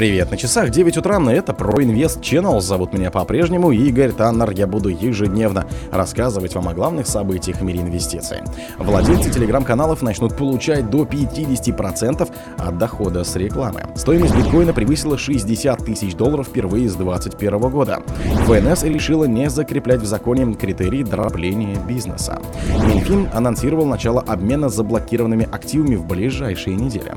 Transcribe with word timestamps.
Привет, 0.00 0.30
на 0.30 0.38
часах 0.38 0.70
9 0.70 0.96
утра, 0.96 1.18
на 1.18 1.28
это 1.28 1.52
ProInvest 1.52 2.22
Channel. 2.22 2.58
Зовут 2.62 2.94
меня 2.94 3.10
по-прежнему 3.10 3.70
Игорь 3.70 4.12
Таннер. 4.12 4.50
Я 4.52 4.66
буду 4.66 4.88
ежедневно 4.88 5.66
рассказывать 5.92 6.54
вам 6.54 6.68
о 6.68 6.72
главных 6.72 7.06
событиях 7.06 7.58
в 7.58 7.62
мире 7.62 7.80
инвестиций. 7.80 8.38
Владельцы 8.78 9.30
телеграм-каналов 9.30 10.00
начнут 10.00 10.38
получать 10.38 10.88
до 10.88 11.02
50% 11.02 12.30
от 12.56 12.78
дохода 12.78 13.24
с 13.24 13.36
рекламы. 13.36 13.88
Стоимость 13.94 14.34
биткоина 14.34 14.72
превысила 14.72 15.18
60 15.18 15.84
тысяч 15.84 16.14
долларов 16.14 16.46
впервые 16.48 16.88
с 16.88 16.94
2021 16.94 17.58
года. 17.68 18.02
ФНС 18.46 18.84
решила 18.84 19.26
не 19.26 19.50
закреплять 19.50 20.00
в 20.00 20.06
законе 20.06 20.54
критерии 20.54 21.02
дробления 21.02 21.76
бизнеса. 21.86 22.40
Минфин 22.86 23.28
анонсировал 23.34 23.84
начало 23.84 24.22
обмена 24.22 24.70
заблокированными 24.70 25.46
активами 25.52 25.96
в 25.96 26.06
ближайшие 26.06 26.74
недели. 26.74 27.12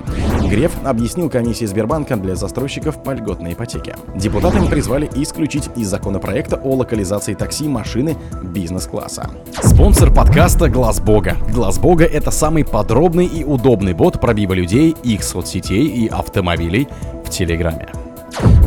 Греф 0.49 0.73
объяснил 0.83 1.29
комиссии 1.29 1.63
Сбербанка 1.63 2.17
для 2.17 2.35
застройщиков 2.35 2.72
застройщиков 2.73 3.03
по 3.03 3.11
льготной 3.11 3.53
ипотеке. 3.53 3.95
Депутатам 4.15 4.67
призвали 4.67 5.09
исключить 5.15 5.69
из 5.75 5.87
законопроекта 5.87 6.57
о 6.57 6.75
локализации 6.75 7.33
такси 7.33 7.67
машины 7.67 8.15
бизнес-класса. 8.43 9.29
Спонсор 9.61 10.13
подкаста 10.13 10.69
Глаз 10.69 10.99
Бога. 10.99 11.37
Глаз 11.51 11.79
Бога 11.79 12.05
это 12.05 12.31
самый 12.31 12.65
подробный 12.65 13.25
и 13.25 13.43
удобный 13.43 13.93
бот 13.93 14.19
пробива 14.19 14.53
людей, 14.53 14.95
их 15.03 15.23
соцсетей 15.23 15.85
и 15.85 16.07
автомобилей 16.07 16.87
в 17.25 17.29
Телеграме. 17.29 18.02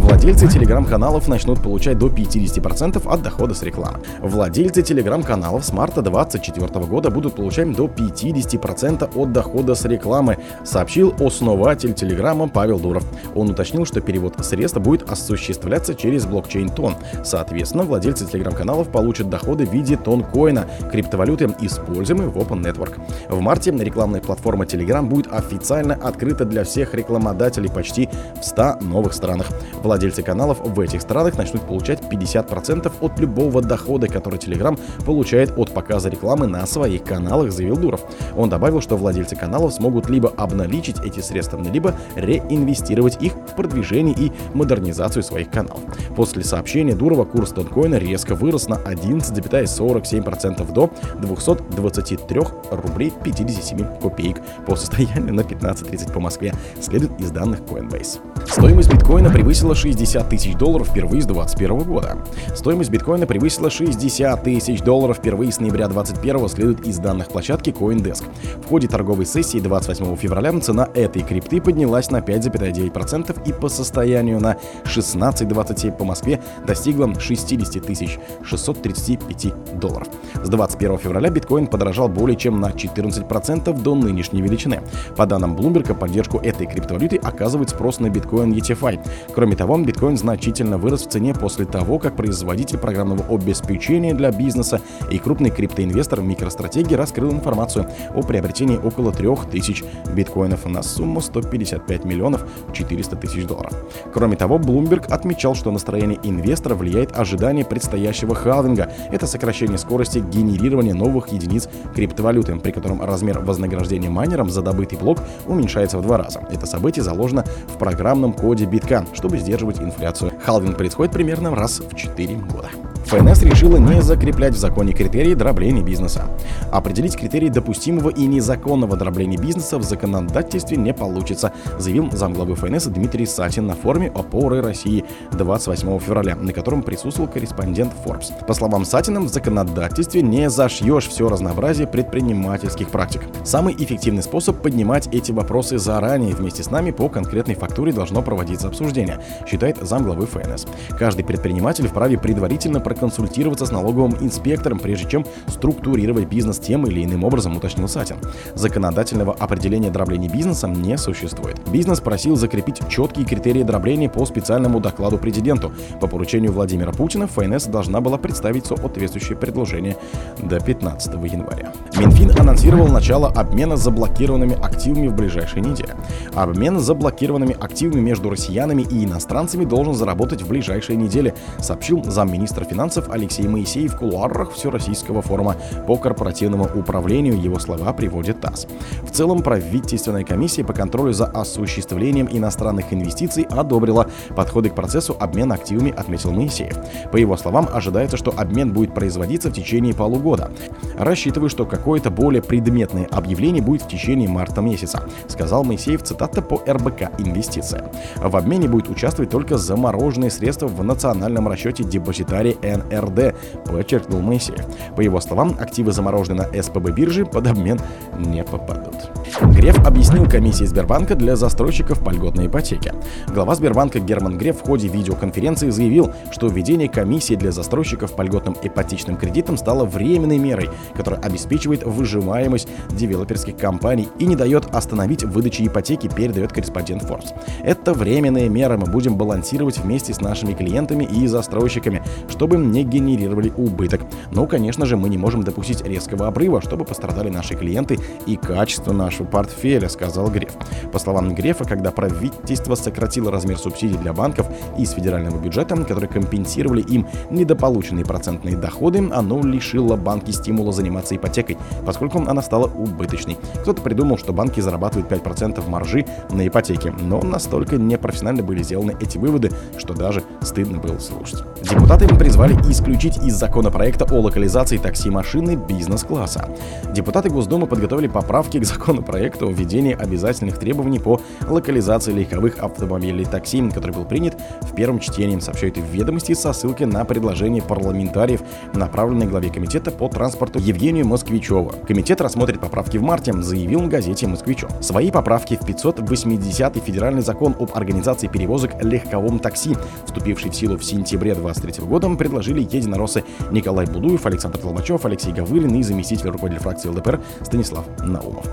Владельцы 0.07 0.47
телеграм-каналов 0.47 1.27
начнут 1.27 1.61
получать 1.61 1.99
до 1.99 2.07
50% 2.07 3.13
от 3.13 3.23
дохода 3.23 3.55
с 3.55 3.63
рекламы. 3.65 3.99
Владельцы 4.21 4.81
телеграм-каналов 4.83 5.65
с 5.65 5.73
марта 5.73 6.01
2024 6.01 6.87
года 6.87 7.11
будут 7.11 7.35
получать 7.35 7.73
до 7.75 7.87
50% 7.87 9.11
от 9.13 9.33
дохода 9.33 9.75
с 9.75 9.85
рекламы, 9.85 10.39
сообщил 10.63 11.13
основатель 11.19 11.93
телеграма 11.93 12.47
Павел 12.47 12.79
Дуров. 12.79 13.05
Он 13.35 13.51
уточнил, 13.51 13.85
что 13.85 14.01
перевод 14.01 14.35
средств 14.45 14.79
будет 14.79 15.11
осуществляться 15.11 15.97
через 15.97 16.25
блокчейн 16.25 16.69
Тон. 16.69 16.95
Соответственно, 17.25 17.83
владельцы 17.83 18.27
телеграм-каналов 18.27 18.91
получат 18.91 19.29
доходы 19.29 19.67
в 19.67 19.73
виде 19.73 19.97
тонкоина, 19.97 20.67
криптовалюты, 20.89 21.53
используемой 21.61 22.29
в 22.29 22.37
Open 22.37 22.63
Network. 22.63 23.01
В 23.29 23.41
марте 23.41 23.73
рекламная 23.73 24.21
платформа 24.21 24.67
Telegram 24.67 25.03
будет 25.03 25.33
официально 25.33 25.95
открыта 25.95 26.45
для 26.45 26.63
всех 26.63 26.95
рекламодателей 26.95 27.71
почти 27.71 28.09
в 28.41 28.45
100 28.45 28.77
новых 28.83 29.13
странах. 29.13 29.49
Владельцы 29.83 29.96
каналов 30.23 30.59
в 30.61 30.81
этих 30.81 31.01
странах 31.01 31.37
начнут 31.39 31.63
получать 31.63 32.01
50% 32.01 32.93
от 33.01 33.19
любого 33.19 33.63
дохода, 33.63 34.09
который 34.09 34.39
Telegram 34.39 34.79
получает 35.05 35.57
от 35.57 35.73
показа 35.73 36.09
рекламы 36.09 36.47
на 36.47 36.67
своих 36.67 37.03
каналах, 37.05 37.53
заявил 37.53 37.77
Дуров. 37.77 38.03
Он 38.37 38.49
добавил, 38.49 38.81
что 38.81 38.97
владельцы 38.97 39.37
каналов 39.37 39.73
смогут 39.73 40.09
либо 40.11 40.29
обналичить 40.37 41.01
эти 41.05 41.21
средства, 41.21 41.61
либо 41.63 41.95
реинвестировать 42.17 43.23
их 43.23 43.33
в 43.35 43.55
продвижение 43.57 44.15
и 44.17 44.33
модернизацию 44.55 45.23
своих 45.23 45.51
каналов. 45.51 45.81
После 46.15 46.45
сообщения 46.45 46.95
Дурова 46.95 47.25
курс 47.25 47.51
тонкоина 47.53 47.97
резко 47.97 48.35
вырос 48.35 48.69
на 48.69 48.75
11,47% 48.75 50.73
до 50.73 50.91
223 51.21 52.41
рублей 52.71 53.13
57 53.25 54.01
копеек 54.01 54.43
по 54.67 54.77
состоянию 54.77 55.35
на 55.35 55.41
15.30 55.41 56.13
по 56.13 56.21
Москве, 56.21 56.53
следует 56.81 57.19
из 57.21 57.31
данных 57.31 57.61
Coinbase. 57.61 58.19
Стоимость 58.47 58.93
биткоина 58.93 59.31
превысила 59.31 59.75
60 59.75 59.86
тысяч 59.95 60.57
долларов 60.57 60.89
впервые 60.89 61.23
с 61.23 61.27
2021 61.27 61.79
года. 61.83 62.19
Стоимость 62.55 62.91
биткоина 62.91 63.27
превысила 63.27 63.71
60 63.71 64.43
тысяч 64.43 64.81
долларов 64.81 65.19
впервые 65.19 65.53
с 65.53 65.61
ноября 65.61 65.87
2021 65.89 66.49
следует 66.49 66.87
из 66.87 66.99
данных 66.99 67.29
площадки 67.29 67.71
CoinDesk. 67.71 68.25
В 68.65 68.69
ходе 68.69 68.89
торговой 68.89 69.27
сессии 69.27 69.61
28 69.61 70.17
февраля 70.17 70.59
цена 70.61 70.89
этой 70.95 71.23
крипты 71.23 71.61
поднялась 71.61 72.11
на 72.11 72.19
5,9% 72.19 73.49
и 73.49 73.53
по 73.53 73.69
состоянию 73.69 74.41
на 74.41 74.57
16,27 74.85 75.97
по 75.97 76.05
Москве 76.05 76.43
достигла 76.67 77.13
60 77.19 77.85
тысяч 77.85 78.19
635 78.43 79.79
долларов. 79.79 80.09
С 80.43 80.49
21 80.49 80.99
февраля 80.99 81.31
биткоин 81.31 81.67
подорожал 81.67 82.09
более 82.09 82.37
чем 82.37 82.61
на 82.61 82.71
14% 82.71 83.83
до 83.83 83.95
нынешней 83.95 84.43
величины. 84.43 84.81
По 85.17 85.27
данным 85.27 85.57
Bloomberg, 85.57 85.95
поддержку 85.95 86.39
этой 86.39 86.67
криптовалюты 86.67 87.17
оказывает 87.17 87.71
спрос 87.71 88.01
на 88.01 88.11
биткоин 88.11 88.53
ETFI. 88.53 89.01
Кроме 89.35 89.57
того, 89.57 89.76
биткоин 89.85 90.17
значительно 90.17 90.79
вырос 90.79 91.07
в 91.07 91.11
цене 91.11 91.35
после 91.35 91.67
того, 91.67 91.99
как 91.99 92.17
производитель 92.17 92.79
программного 92.79 93.25
обеспечения 93.35 94.15
для 94.15 94.31
бизнеса 94.31 94.81
и 95.11 95.19
крупный 95.19 95.51
криптоинвестор 95.51 96.21
MicroStrategy 96.21 96.95
раскрыл 96.97 97.33
информацию 97.33 97.87
о 98.15 98.23
приобретении 98.23 98.79
около 98.79 99.13
3000 99.13 99.85
биткоинов 100.15 100.67
на 100.67 100.83
сумму 100.83 101.21
155 101.21 102.05
миллионов 102.05 102.47
400 102.73 103.17
тысяч 103.17 103.45
долларов. 103.45 103.73
Кроме 104.13 104.37
того, 104.37 104.59
Bloomberg 104.59 105.07
отмечал, 105.09 105.55
что 105.55 105.71
настроение 105.71 106.19
инвестора 106.23 106.75
влияет 106.75 107.17
ожидание 107.19 107.65
предстоящего 107.65 108.35
халвинга. 108.35 108.93
Это 109.11 109.27
сокращение 109.27 109.79
скорости 109.79 110.19
генерирования 110.19 110.95
новых 110.95 111.29
единиц 111.29 111.69
криптовалюты, 111.95 112.55
при 112.57 112.71
котором 112.71 113.03
размер 113.03 113.41
вознаграждения 113.41 114.11
майнерам 114.11 114.51
за 114.51 114.63
добытый 114.63 114.99
блок 114.99 115.19
уменьшается 115.47 115.99
в 115.99 116.03
два 116.03 116.19
раза. 116.19 116.47
Это 116.51 116.67
событие 116.67 117.03
заложено 117.03 117.45
в 117.67 117.79
программном 117.79 118.33
коде 118.33 118.67
битка, 118.67 119.05
чтобы 119.13 119.39
сдерживать 119.39 119.66
инфляцию. 119.71 120.33
Халвинг 120.45 120.77
происходит 120.77 121.13
примерно 121.13 121.55
раз 121.55 121.81
в 121.81 121.95
4 121.95 122.35
года. 122.37 122.71
ФНС 123.07 123.43
решила 123.43 123.77
не 123.77 124.03
закреплять 124.03 124.55
в 124.55 124.59
законе 124.59 124.93
критерии 124.93 125.35
дробления 125.35 125.83
бизнеса. 125.83 126.25
Определить 126.73 127.17
критерии 127.17 127.49
допустимого 127.49 128.11
и 128.11 128.27
незаконного 128.27 128.97
дробления 128.97 129.37
бизнеса 129.37 129.79
в 129.79 129.85
законодательстве 129.85 130.77
не 130.77 130.93
получится, 130.93 131.53
заявил 131.79 132.11
замглавы 132.11 132.57
ФНС 132.57 132.87
Дмитрий 132.87 133.25
Сатин 133.27 133.69
на 133.69 133.77
форуме 133.77 134.11
«Опоры 134.13 134.61
России» 134.61 135.05
28 135.31 136.01
февраля, 136.01 136.35
на 136.35 136.53
котором 136.53 136.83
присутствовал 136.83 137.31
корреспондент 137.31 137.93
Forbes. 138.05 138.45
По 138.45 138.55
словам 138.55 138.85
Сатина, 138.85 139.21
в 139.21 139.29
законодательстве 139.29 140.23
не 140.23 140.51
зашьешь 140.51 141.07
все 141.07 141.29
разнообразие 141.29 141.87
предпринимательских 141.87 142.91
практик. 142.91 143.23
Самый 143.45 143.75
эффективный 143.79 144.25
способ 144.25 144.61
поднимать 144.61 145.07
эти 145.13 145.31
вопросы 145.31 145.79
заранее 145.79 146.35
вместе 146.35 146.65
с 146.65 146.73
нами 146.73 146.91
по 146.91 147.09
конкретной 147.09 147.55
фактуре 147.55 147.93
должно 147.93 148.21
проводиться 148.21 148.67
обсуждение, 148.67 149.21
считает 149.47 149.77
замглавы 149.81 150.27
ФНС. 150.27 150.67
Каждый 150.99 151.25
предприниматель 151.25 151.87
вправе 151.87 152.19
предварительно 152.19 152.81
проконсультироваться 152.97 153.67
с 153.67 153.71
налоговым 153.71 154.17
инспектором, 154.21 154.79
прежде 154.79 155.09
чем 155.09 155.27
структурировать 155.49 156.27
бизнес 156.27 156.59
тем 156.59 156.87
или 156.87 157.05
иным 157.05 157.25
образом, 157.25 157.57
уточнил 157.57 157.89
Сатин. 157.89 158.17
Законодательного 158.55 159.35
определения 159.35 159.91
дробления 159.91 160.29
бизнеса 160.29 160.67
не 160.67 160.97
существует. 160.97 161.61
Бизнес 161.71 162.01
просил 162.01 162.37
закрепить 162.37 162.81
четкие 162.89 163.27
критерии 163.27 163.63
дробления 163.63 164.09
по 164.09 164.25
специальному 164.25 164.81
докладу 164.81 165.19
президенту. 165.19 165.73
По 166.01 166.07
поручению 166.07 166.53
Владимира 166.53 166.91
Путина 166.91 167.27
ФНС 167.27 167.67
должна 167.67 168.01
была 168.01 168.17
представить 168.17 168.67
соответствующее 168.67 169.37
предложение 169.37 169.97
до 170.43 170.59
15 170.59 171.13
января. 171.25 171.73
Минфин 171.99 172.31
анонсировал 172.39 172.89
начало 172.89 173.29
обмена 173.29 173.77
заблокированными 173.77 174.59
активами 174.63 175.09
в 175.09 175.15
ближайшие 175.15 175.63
недели. 175.63 175.95
Обмен 176.35 176.79
заблокированными 176.79 177.57
активами 177.61 178.01
между 178.01 178.31
россиянами 178.31 178.83
и 178.83 179.05
иностранцами 179.05 179.65
должен 179.65 179.95
заработать 179.95 180.43
в 180.43 180.49
ближайшие 180.49 180.97
недели, 180.97 181.35
сообщил 181.59 182.03
замминистра 182.05 182.65
финансов 182.65 182.86
финансов 182.87 183.11
Алексей 183.11 183.49
Моисеев 183.49 183.95
в 183.95 183.99
кулуарах 183.99 184.53
Всероссийского 184.53 185.21
форума 185.21 185.57
по 185.89 185.97
корпоративному 185.97 186.69
управлению. 186.73 187.41
Его 187.41 187.59
слова 187.59 187.93
приводит 187.93 188.41
ТАСС. 188.41 188.69
В 189.03 189.11
целом, 189.11 189.43
правительственная 189.43 190.23
комиссия 190.23 190.63
по 190.63 190.73
контролю 190.73 191.13
за 191.13 191.27
осуществлением 191.27 192.29
иностранных 192.31 192.93
инвестиций 192.93 193.43
одобрила 193.51 194.09
подходы 194.37 194.71
к 194.71 194.77
процессу 194.77 195.17
обмена 195.19 195.57
активами, 195.57 195.91
отметил 195.91 196.31
Моисеев. 196.31 196.77
По 197.11 197.17
его 197.17 197.37
словам, 197.37 197.69
ожидается, 197.73 198.17
что 198.17 198.33
обмен 198.37 198.73
будет 198.73 198.95
производиться 198.95 199.51
в 199.51 199.53
течение 199.53 199.93
полугода. 199.93 200.53
Рассчитываю, 200.97 201.51
что 201.51 201.67
какое-то 201.67 202.11
более 202.11 202.41
предметное 202.41 203.09
объявление 203.11 203.63
будет 203.63 203.83
в 203.83 203.89
течение 203.89 204.29
марта 204.29 204.61
месяца, 204.61 205.09
сказал 205.27 205.65
Моисеев, 205.65 206.05
цитата 206.05 206.41
по 206.41 206.63
РБК 206.65 207.19
«Инвестиция». 207.19 207.91
В 208.17 208.37
обмене 208.37 208.69
будет 208.69 208.89
участвовать 208.89 209.31
только 209.31 209.59
замороженные 209.59 210.31
средства 210.31 210.69
в 210.69 210.85
национальном 210.85 211.49
расчете 211.49 211.83
депозитария 211.83 212.55
НРД, 212.77 213.35
подчеркнул 213.65 214.21
Моисеев. 214.21 214.65
По 214.95 215.01
его 215.01 215.21
словам, 215.21 215.57
активы 215.59 215.93
замороженные 215.93 216.47
на 216.47 216.63
СПБ 216.63 216.91
бирже 216.91 217.27
под 217.27 217.47
обмен 217.47 217.81
не 218.19 218.45
попадут. 218.45 219.11
Греф 219.55 219.76
объяснил 219.87 220.29
комиссии 220.29 220.65
Сбербанка 220.65 221.15
для 221.15 221.37
застройщиков 221.37 222.03
по 222.03 222.11
льготной 222.11 222.49
ипотеке. 222.49 222.93
Глава 223.29 223.55
Сбербанка 223.55 224.01
Герман 224.01 224.37
Греф 224.37 224.59
в 224.59 224.63
ходе 224.63 224.89
видеоконференции 224.89 225.71
заявил, 225.71 226.13
что 226.33 226.49
введение 226.49 226.89
комиссии 226.89 227.35
для 227.35 227.53
застройщиков 227.53 228.13
по 228.17 228.23
льготным 228.23 228.57
ипотечным 228.61 229.17
кредитам 229.17 229.57
стало 229.57 229.85
временной 229.85 230.39
мерой, 230.39 230.71
которая 230.97 231.21
обеспечивает 231.21 231.85
выживаемость 231.85 232.69
девелоперских 232.91 233.57
компаний 233.57 234.09
и 234.19 234.27
не 234.27 234.35
дает 234.35 234.67
остановить 234.75 235.23
выдачу 235.23 235.65
ипотеки, 235.65 236.09
передает 236.09 236.53
корреспондент 236.53 237.05
Forbes. 237.05 237.33
Это 237.63 237.95
временная 237.95 238.49
мера, 238.49 238.77
мы 238.77 238.87
будем 238.87 239.17
балансировать 239.17 239.79
вместе 239.79 240.13
с 240.13 240.21
нашими 240.21 240.55
клиентами 240.55 241.05
и 241.05 241.29
застройщиками, 241.29 242.03
чтобы 242.29 242.57
не 242.57 242.83
генерировали 242.83 243.53
убыток. 243.57 244.01
Но, 244.33 244.49
конечно 244.49 244.85
же, 244.85 244.97
мы 244.97 245.09
не 245.09 245.17
можем 245.17 245.45
допустить 245.45 245.87
резкого 245.87 246.27
обрыва, 246.27 246.61
чтобы 246.61 246.85
пострадали 246.85 247.29
наши 247.29 247.55
клиенты 247.55 248.01
и 248.27 248.35
качество 248.35 248.93
нашего 248.93 249.29
портфеля, 249.29 249.76
сказал 249.85 250.31
Греф. 250.31 250.55
По 250.93 250.99
словам 250.99 251.35
Грефа, 251.35 251.65
когда 251.65 251.91
правительство 251.91 252.75
сократило 252.75 253.31
размер 253.31 253.59
субсидий 253.59 253.97
для 253.99 254.13
банков 254.13 254.47
из 254.79 254.91
федерального 254.91 255.39
бюджета, 255.39 255.77
которые 255.77 256.09
компенсировали 256.09 256.81
им 256.83 257.07
недополученные 257.31 258.05
процентные 258.05 258.57
доходы, 258.57 258.99
оно 259.13 259.43
лишило 259.43 259.97
банки 259.97 260.31
стимула 260.31 260.73
заниматься 260.73 261.15
ипотекой, 261.15 261.59
поскольку 261.85 262.19
она 262.19 262.43
стала 262.43 262.67
убыточной. 262.67 263.37
Кто-то 263.63 263.83
придумал, 263.83 264.19
что 264.19 264.33
банки 264.33 264.61
зарабатывают 264.61 265.11
5% 265.11 265.69
маржи 265.69 266.07
на 266.31 266.47
ипотеке, 266.47 266.93
но 266.99 267.21
настолько 267.21 267.77
непрофессионально 267.77 268.43
были 268.43 268.63
сделаны 268.63 268.97
эти 269.01 269.19
выводы, 269.19 269.53
что 269.77 269.95
даже 269.95 270.23
стыдно 270.41 270.79
было 270.79 270.99
слушать. 270.99 271.43
Депутаты 271.63 272.09
призвали 272.09 272.55
исключить 272.71 273.19
из 273.19 273.35
законопроекта 273.35 274.07
о 274.11 274.21
локализации 274.21 274.79
такси-машины 274.79 275.57
бизнес-класса. 275.57 276.49
Депутаты 276.93 277.29
Госдумы 277.29 277.67
подготовили 277.67 278.09
поправки 278.09 278.59
к 278.59 278.65
законопроекту 278.65 279.49
о 279.67 279.69
введении 279.69 279.95
обязательных 279.95 280.59
требований 280.59 280.99
по 280.99 281.21
локализации 281.49 282.13
легковых 282.13 282.59
автомобилей 282.59 283.25
такси, 283.25 283.69
который 283.69 283.93
был 283.93 284.05
принят 284.05 284.37
в 284.63 284.75
первом 284.75 285.01
чтении, 285.01 285.39
сообщают 285.41 285.77
в 285.77 285.85
ведомости 285.91 286.35
со 286.35 286.53
ссылкой 286.53 286.87
на 286.87 287.05
предложение 287.05 287.63
парламентариев, 287.63 288.43
направленное 288.75 289.27
главе 289.27 289.51
комитета 289.51 289.91
по 289.91 290.09
транспорту 290.09 290.59
Евгению 290.59 291.07
Москвичеву. 291.07 291.73
Комитет 291.87 292.21
рассмотрит 292.21 292.61
поправки 292.61 292.97
в 292.97 293.03
марте, 293.03 293.33
заявил 293.33 293.81
в 293.81 293.89
газете 293.89 294.27
«Москвичев». 294.27 294.71
Свои 294.81 295.11
поправки 295.11 295.57
в 295.57 295.63
580-й 295.63 296.81
федеральный 296.81 297.23
закон 297.23 297.57
об 297.59 297.71
организации 297.75 298.29
перевозок 298.29 298.83
легковом 298.83 299.39
такси, 299.39 299.77
вступивший 300.05 300.51
в 300.51 300.55
силу 300.55 300.77
в 300.77 300.85
сентябре 300.85 301.35
2023 301.35 301.85
года, 301.85 302.15
предложили 302.15 302.61
единороссы 302.61 303.25
Николай 303.51 303.87
Будуев, 303.87 304.25
Александр 304.27 304.59
Толмачев, 304.59 305.05
Алексей 305.05 305.33
Гавылин 305.33 305.75
и 305.75 305.83
заместитель 305.83 306.29
руководителя 306.29 306.63
фракции 306.63 306.89
ЛДПР 306.89 307.21
Станислав 307.43 307.85
Наумов. 308.01 308.47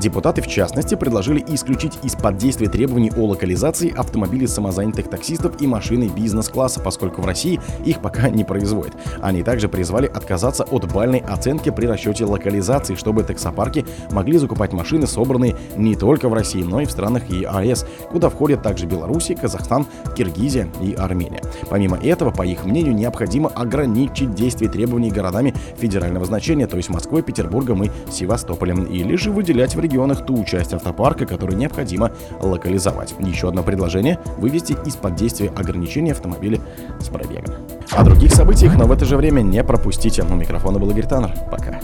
Депутаты, 0.00 0.42
в 0.42 0.46
частности, 0.46 0.94
предложили 0.94 1.42
исключить 1.48 1.98
из-под 2.02 2.36
действия 2.36 2.68
требований 2.68 3.10
о 3.16 3.26
локализации 3.26 3.94
автомобилей 3.96 4.46
самозанятых 4.46 5.08
таксистов 5.08 5.60
и 5.60 5.66
машины 5.66 6.10
бизнес-класса, 6.14 6.80
поскольку 6.80 7.22
в 7.22 7.26
России 7.26 7.60
их 7.84 8.00
пока 8.02 8.28
не 8.28 8.44
производят. 8.44 8.94
Они 9.22 9.42
также 9.42 9.68
призвали 9.68 10.06
отказаться 10.06 10.64
от 10.64 10.92
бальной 10.92 11.20
оценки 11.20 11.70
при 11.70 11.86
расчете 11.86 12.26
локализации, 12.26 12.94
чтобы 12.94 13.24
таксопарки 13.24 13.86
могли 14.10 14.36
закупать 14.36 14.74
машины, 14.74 15.06
собранные 15.06 15.56
не 15.76 15.96
только 15.96 16.28
в 16.28 16.34
России, 16.34 16.62
но 16.62 16.82
и 16.82 16.84
в 16.84 16.90
странах 16.90 17.30
ЕАЭС, 17.30 17.86
куда 18.10 18.28
входят 18.28 18.62
также 18.62 18.86
Беларусь, 18.86 19.30
Казахстан, 19.40 19.86
Киргизия 20.14 20.68
и 20.82 20.92
Армения. 20.92 21.40
Помимо 21.70 21.96
этого, 21.96 22.30
по 22.30 22.42
их 22.42 22.66
мнению, 22.66 22.94
необходимо 22.94 23.48
ограничить 23.48 24.34
действие 24.34 24.70
требований 24.70 25.10
городами 25.10 25.54
федерального 25.78 26.26
значения, 26.26 26.66
то 26.66 26.76
есть 26.76 26.90
Москвой, 26.90 27.22
Петербургом 27.22 27.84
и 27.84 27.90
Севастополем, 28.10 28.84
или 28.84 29.16
же 29.16 29.30
выделять 29.30 29.74
в 29.74 29.85
регионах 29.86 30.26
ту 30.26 30.44
часть 30.44 30.74
автопарка, 30.74 31.26
которую 31.26 31.56
необходимо 31.58 32.10
локализовать. 32.40 33.14
Еще 33.20 33.48
одно 33.48 33.62
предложение– 33.62 34.18
вывести 34.38 34.76
из-под 34.84 35.16
действия 35.16 35.50
ограничения 35.56 36.12
автомобиля 36.12 36.60
с 37.00 37.08
пробегом. 37.08 37.54
О 37.90 38.04
других 38.04 38.32
событиях, 38.32 38.76
но 38.76 38.86
в 38.86 38.92
это 38.92 39.04
же 39.04 39.16
время 39.16 39.42
не 39.42 39.62
пропустите. 39.64 40.22
У 40.22 40.34
микрофона 40.34 40.78
был 40.78 40.90
Игорь 40.90 41.06
Таннер. 41.06 41.32
Пока. 41.50 41.80